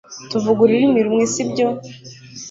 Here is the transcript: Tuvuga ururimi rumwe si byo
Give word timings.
Tuvuga 0.29 0.59
ururimi 0.61 0.99
rumwe 1.05 1.25
si 1.33 1.43
byo 1.49 1.67